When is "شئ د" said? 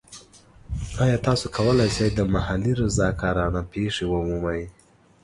1.95-2.19